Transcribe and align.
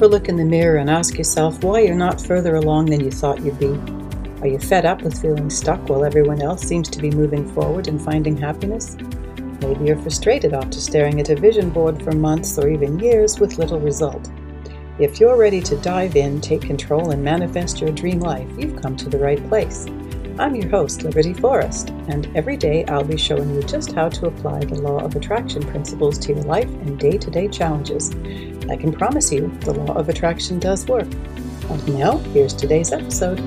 Ever 0.00 0.08
look 0.08 0.30
in 0.30 0.36
the 0.36 0.46
mirror 0.46 0.78
and 0.78 0.88
ask 0.88 1.18
yourself 1.18 1.62
why 1.62 1.80
you're 1.80 1.94
not 1.94 2.22
further 2.22 2.54
along 2.56 2.86
than 2.86 3.04
you 3.04 3.10
thought 3.10 3.42
you'd 3.44 3.58
be? 3.58 3.78
Are 4.40 4.46
you 4.46 4.58
fed 4.58 4.86
up 4.86 5.02
with 5.02 5.20
feeling 5.20 5.50
stuck 5.50 5.90
while 5.90 6.06
everyone 6.06 6.40
else 6.40 6.62
seems 6.62 6.88
to 6.88 7.02
be 7.02 7.10
moving 7.10 7.46
forward 7.52 7.86
and 7.86 8.00
finding 8.00 8.34
happiness? 8.34 8.96
Maybe 9.60 9.84
you're 9.84 10.00
frustrated 10.00 10.54
after 10.54 10.80
staring 10.80 11.20
at 11.20 11.28
a 11.28 11.36
vision 11.36 11.68
board 11.68 12.02
for 12.02 12.12
months 12.12 12.58
or 12.58 12.70
even 12.70 12.98
years 12.98 13.38
with 13.40 13.58
little 13.58 13.78
result. 13.78 14.30
If 14.98 15.20
you're 15.20 15.36
ready 15.36 15.60
to 15.60 15.76
dive 15.82 16.16
in, 16.16 16.40
take 16.40 16.62
control, 16.62 17.10
and 17.10 17.22
manifest 17.22 17.82
your 17.82 17.92
dream 17.92 18.20
life, 18.20 18.48
you've 18.56 18.80
come 18.80 18.96
to 18.96 19.10
the 19.10 19.18
right 19.18 19.46
place. 19.50 19.84
I'm 20.40 20.54
your 20.54 20.70
host, 20.70 21.02
Liberty 21.02 21.34
Forrest, 21.34 21.90
and 22.08 22.34
every 22.34 22.56
day 22.56 22.86
I'll 22.86 23.04
be 23.04 23.18
showing 23.18 23.54
you 23.54 23.62
just 23.62 23.92
how 23.92 24.08
to 24.08 24.24
apply 24.24 24.60
the 24.60 24.80
law 24.80 24.96
of 25.00 25.14
attraction 25.14 25.62
principles 25.62 26.18
to 26.20 26.32
your 26.32 26.44
life 26.44 26.64
and 26.64 26.98
day 26.98 27.18
to 27.18 27.30
day 27.30 27.46
challenges. 27.46 28.10
I 28.70 28.76
can 28.76 28.90
promise 28.90 29.30
you 29.30 29.48
the 29.60 29.74
law 29.74 29.92
of 29.92 30.08
attraction 30.08 30.58
does 30.58 30.86
work. 30.86 31.12
And 31.68 31.98
now, 31.98 32.16
here's 32.32 32.54
today's 32.54 32.90
episode. 32.90 33.38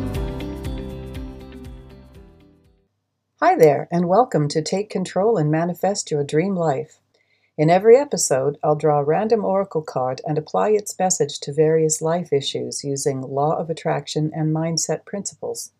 Hi 3.39 3.55
there, 3.55 3.87
and 3.89 4.07
welcome 4.07 4.47
to 4.49 4.61
Take 4.61 4.91
Control 4.91 5.37
and 5.37 5.49
Manifest 5.49 6.11
Your 6.11 6.23
Dream 6.23 6.55
Life. 6.55 6.99
In 7.57 7.71
every 7.71 7.97
episode, 7.97 8.59
I'll 8.63 8.75
draw 8.75 8.99
a 8.99 9.03
random 9.03 9.43
oracle 9.43 9.81
card 9.81 10.21
and 10.27 10.37
apply 10.37 10.69
its 10.69 10.99
message 10.99 11.39
to 11.39 11.53
various 11.53 12.03
life 12.03 12.31
issues 12.31 12.83
using 12.83 13.21
law 13.21 13.57
of 13.57 13.71
attraction 13.71 14.29
and 14.35 14.55
mindset 14.55 15.05
principles. 15.05 15.71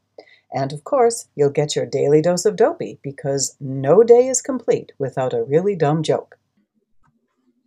And 0.54 0.72
of 0.72 0.84
course, 0.84 1.28
you'll 1.36 1.50
get 1.50 1.76
your 1.76 1.88
daily 1.88 2.22
dose 2.22 2.46
of 2.46 2.56
dopey 2.56 3.00
because 3.02 3.58
no 3.60 4.04
day 4.04 4.28
is 4.28 4.42
complete 4.42 4.92
without 5.00 5.34
a 5.34 5.44
really 5.44 5.76
dumb 5.76 6.04
joke. 6.04 6.38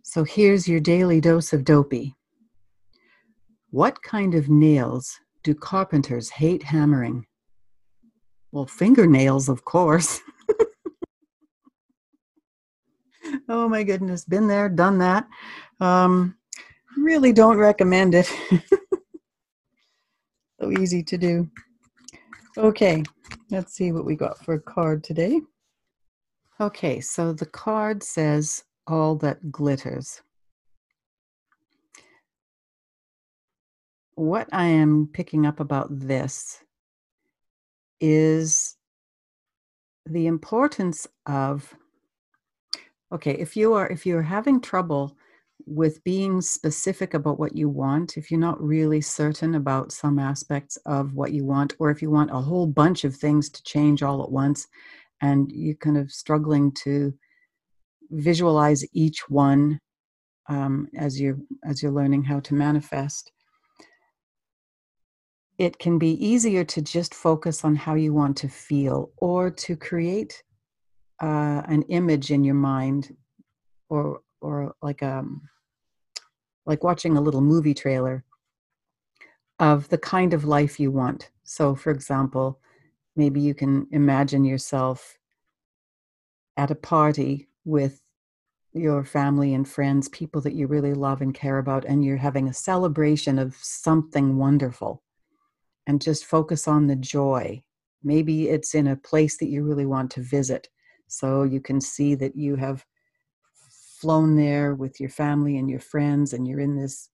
So 0.03 0.23
here's 0.23 0.69
your 0.69 0.79
daily 0.79 1.19
dose 1.19 1.51
of 1.51 1.65
dopey. 1.65 2.15
What 3.71 4.01
kind 4.01 4.35
of 4.35 4.47
nails 4.47 5.19
do 5.43 5.53
carpenters 5.53 6.29
hate 6.29 6.63
hammering? 6.63 7.25
Well, 8.53 8.65
fingernails, 8.65 9.49
of 9.49 9.65
course. 9.65 10.21
oh 13.49 13.67
my 13.67 13.83
goodness, 13.83 14.23
been 14.23 14.47
there, 14.47 14.69
done 14.69 14.99
that. 14.99 15.27
Um, 15.81 16.37
really 16.97 17.33
don't 17.33 17.57
recommend 17.57 18.15
it. 18.15 18.31
so 20.61 20.71
easy 20.71 21.03
to 21.03 21.17
do. 21.17 21.49
Okay, 22.57 23.03
let's 23.51 23.75
see 23.75 23.91
what 23.91 24.03
we 24.03 24.15
got 24.15 24.43
for 24.43 24.55
a 24.55 24.59
card 24.59 25.03
today. 25.03 25.41
Okay, 26.59 26.99
so 27.01 27.31
the 27.31 27.45
card 27.45 28.01
says 28.01 28.63
all 28.87 29.15
that 29.17 29.51
glitters. 29.51 30.23
What 34.15 34.49
I 34.51 34.65
am 34.65 35.07
picking 35.13 35.45
up 35.45 35.59
about 35.59 35.99
this 35.99 36.63
is 38.01 38.75
the 40.07 40.25
importance 40.25 41.05
of 41.27 41.75
okay 43.11 43.33
if 43.33 43.55
you 43.55 43.73
are 43.73 43.87
if 43.87 44.05
you're 44.05 44.21
having 44.23 44.61
trouble 44.61 45.15
with 45.67 46.01
being 46.05 46.39
specific 46.39 47.13
about 47.13 47.39
what 47.39 47.55
you 47.55 47.67
want 47.67 48.15
if 48.15 48.31
you're 48.31 48.39
not 48.39 48.61
really 48.61 49.01
certain 49.01 49.55
about 49.55 49.91
some 49.91 50.17
aspects 50.17 50.77
of 50.85 51.13
what 51.13 51.33
you 51.33 51.45
want 51.45 51.73
or 51.77 51.91
if 51.91 52.01
you 52.01 52.09
want 52.09 52.31
a 52.31 52.39
whole 52.39 52.65
bunch 52.65 53.03
of 53.03 53.13
things 53.13 53.49
to 53.49 53.61
change 53.63 54.01
all 54.01 54.23
at 54.23 54.31
once 54.31 54.65
and 55.21 55.51
you're 55.51 55.75
kind 55.75 55.97
of 55.97 56.09
struggling 56.09 56.71
to 56.71 57.13
visualize 58.11 58.85
each 58.93 59.29
one 59.29 59.77
um, 60.47 60.87
as 60.97 61.19
you 61.19 61.45
as 61.65 61.83
you're 61.83 61.91
learning 61.91 62.23
how 62.23 62.39
to 62.39 62.53
manifest 62.53 63.33
it 65.57 65.77
can 65.79 65.99
be 65.99 66.11
easier 66.25 66.63
to 66.63 66.81
just 66.81 67.13
focus 67.13 67.65
on 67.65 67.75
how 67.75 67.95
you 67.95 68.13
want 68.13 68.37
to 68.37 68.47
feel 68.47 69.11
or 69.17 69.49
to 69.49 69.75
create 69.75 70.43
uh, 71.21 71.61
an 71.67 71.81
image 71.89 72.31
in 72.31 72.45
your 72.45 72.55
mind 72.55 73.13
or 73.89 74.21
or 74.39 74.73
like 74.81 75.03
um 75.03 75.41
like 76.67 76.83
watching 76.83 77.17
a 77.17 77.21
little 77.21 77.41
movie 77.41 77.73
trailer 77.73 78.23
of 79.57 79.89
the 79.89 79.97
kind 79.97 80.35
of 80.35 80.45
life 80.45 80.79
you 80.79 80.91
want 80.91 81.31
so 81.43 81.73
for 81.73 81.89
example 81.89 82.59
maybe 83.15 83.41
you 83.41 83.55
can 83.55 83.87
imagine 83.91 84.45
yourself 84.45 85.17
at 86.55 86.69
a 86.69 86.75
party 86.75 87.47
with 87.65 88.01
your 88.73 89.03
family 89.03 89.53
and 89.53 89.67
friends 89.67 90.07
people 90.09 90.41
that 90.41 90.53
you 90.53 90.67
really 90.67 90.93
love 90.93 91.21
and 91.21 91.33
care 91.33 91.57
about 91.57 91.85
and 91.85 92.05
you're 92.05 92.17
having 92.17 92.47
a 92.47 92.53
celebration 92.53 93.39
of 93.39 93.55
something 93.55 94.37
wonderful 94.37 95.01
and 95.87 96.01
just 96.01 96.25
focus 96.25 96.67
on 96.67 96.87
the 96.87 96.95
joy. 96.95 97.63
Maybe 98.03 98.49
it's 98.49 98.75
in 98.75 98.87
a 98.87 98.95
place 98.95 99.37
that 99.37 99.47
you 99.47 99.63
really 99.63 99.85
want 99.85 100.11
to 100.11 100.21
visit. 100.21 100.69
So 101.07 101.43
you 101.43 101.61
can 101.61 101.81
see 101.81 102.13
that 102.15 102.35
you 102.35 102.55
have 102.57 102.85
flown 103.99 104.35
there 104.35 104.75
with 104.75 104.99
your 104.99 105.09
family 105.09 105.57
and 105.57 105.69
your 105.69 105.79
friends, 105.79 106.33
and 106.33 106.47
you're 106.47 106.59
in 106.59 106.75
this 106.75 107.09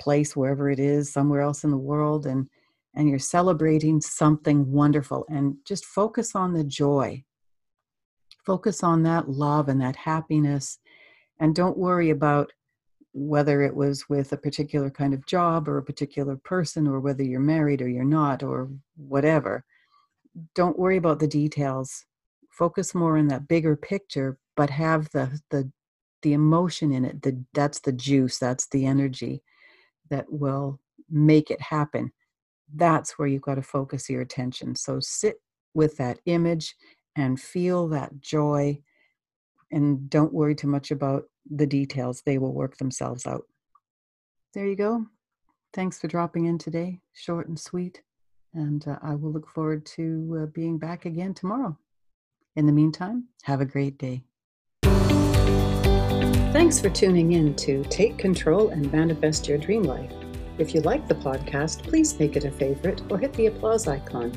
place, 0.00 0.36
wherever 0.36 0.70
it 0.70 0.78
is, 0.78 1.12
somewhere 1.12 1.40
else 1.40 1.64
in 1.64 1.70
the 1.70 1.76
world, 1.76 2.26
and 2.26 2.48
and 2.96 3.08
you're 3.08 3.18
celebrating 3.18 4.00
something 4.00 4.70
wonderful 4.70 5.24
and 5.28 5.56
just 5.64 5.84
focus 5.84 6.36
on 6.36 6.52
the 6.52 6.62
joy. 6.62 7.24
Focus 8.46 8.84
on 8.84 9.02
that 9.02 9.28
love 9.28 9.68
and 9.68 9.80
that 9.80 9.96
happiness 9.96 10.78
and 11.40 11.54
don't 11.54 11.76
worry 11.76 12.10
about 12.10 12.52
whether 13.12 13.62
it 13.62 13.74
was 13.74 14.08
with 14.08 14.32
a 14.32 14.36
particular 14.36 14.90
kind 14.90 15.14
of 15.14 15.24
job 15.26 15.68
or 15.68 15.78
a 15.78 15.82
particular 15.82 16.36
person 16.36 16.86
or 16.86 17.00
whether 17.00 17.22
you're 17.22 17.40
married 17.40 17.80
or 17.80 17.88
you're 17.88 18.04
not 18.04 18.42
or 18.42 18.68
whatever 18.96 19.64
don't 20.54 20.78
worry 20.78 20.96
about 20.96 21.20
the 21.20 21.28
details 21.28 22.06
focus 22.56 22.94
more 22.94 23.18
on 23.18 23.28
that 23.28 23.48
bigger 23.48 23.76
picture 23.76 24.38
but 24.56 24.70
have 24.70 25.08
the 25.10 25.40
the 25.50 25.70
the 26.22 26.32
emotion 26.32 26.92
in 26.92 27.04
it 27.04 27.22
the 27.22 27.44
that's 27.52 27.80
the 27.80 27.92
juice 27.92 28.38
that's 28.38 28.68
the 28.68 28.86
energy 28.86 29.42
that 30.10 30.26
will 30.28 30.80
make 31.10 31.50
it 31.50 31.60
happen 31.60 32.10
that's 32.76 33.18
where 33.18 33.28
you've 33.28 33.42
got 33.42 33.56
to 33.56 33.62
focus 33.62 34.08
your 34.08 34.22
attention 34.22 34.74
so 34.74 34.98
sit 35.00 35.36
with 35.74 35.96
that 35.96 36.18
image 36.26 36.74
and 37.16 37.40
feel 37.40 37.88
that 37.88 38.20
joy 38.20 38.78
and 39.70 40.08
don't 40.08 40.32
worry 40.32 40.54
too 40.54 40.68
much 40.68 40.90
about 40.90 41.24
the 41.50 41.66
details. 41.66 42.22
They 42.24 42.38
will 42.38 42.52
work 42.52 42.76
themselves 42.76 43.26
out. 43.26 43.44
There 44.54 44.66
you 44.66 44.76
go. 44.76 45.06
Thanks 45.72 46.00
for 46.00 46.06
dropping 46.06 46.46
in 46.46 46.58
today. 46.58 47.00
Short 47.12 47.48
and 47.48 47.58
sweet. 47.58 48.00
And 48.54 48.86
uh, 48.86 48.98
I 49.02 49.16
will 49.16 49.32
look 49.32 49.48
forward 49.48 49.84
to 49.86 50.42
uh, 50.42 50.46
being 50.46 50.78
back 50.78 51.06
again 51.06 51.34
tomorrow. 51.34 51.76
In 52.56 52.66
the 52.66 52.72
meantime, 52.72 53.24
have 53.42 53.60
a 53.60 53.64
great 53.64 53.98
day. 53.98 54.22
Thanks 56.52 56.80
for 56.80 56.88
tuning 56.88 57.32
in 57.32 57.56
to 57.56 57.82
Take 57.84 58.16
Control 58.16 58.68
and 58.68 58.92
Manifest 58.92 59.48
Your 59.48 59.58
Dream 59.58 59.82
Life. 59.82 60.12
If 60.56 60.72
you 60.72 60.80
like 60.82 61.08
the 61.08 61.16
podcast, 61.16 61.82
please 61.82 62.16
make 62.18 62.36
it 62.36 62.44
a 62.44 62.50
favorite 62.52 63.02
or 63.10 63.18
hit 63.18 63.32
the 63.32 63.46
applause 63.46 63.88
icon. 63.88 64.32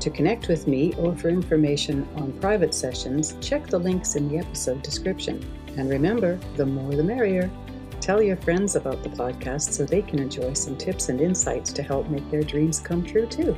To 0.00 0.10
connect 0.10 0.48
with 0.48 0.66
me 0.66 0.92
or 0.94 1.14
for 1.16 1.28
information 1.28 2.08
on 2.16 2.32
private 2.40 2.74
sessions, 2.74 3.36
check 3.40 3.68
the 3.68 3.78
links 3.78 4.16
in 4.16 4.28
the 4.28 4.38
episode 4.38 4.82
description. 4.82 5.40
And 5.76 5.88
remember, 5.88 6.40
the 6.56 6.66
more 6.66 6.90
the 6.90 7.04
merrier. 7.04 7.48
Tell 8.00 8.20
your 8.20 8.36
friends 8.38 8.74
about 8.74 9.04
the 9.04 9.10
podcast 9.10 9.72
so 9.72 9.84
they 9.84 10.02
can 10.02 10.18
enjoy 10.18 10.54
some 10.54 10.76
tips 10.76 11.08
and 11.08 11.20
insights 11.20 11.72
to 11.74 11.84
help 11.84 12.08
make 12.08 12.28
their 12.32 12.42
dreams 12.42 12.80
come 12.80 13.04
true 13.04 13.26
too. 13.26 13.56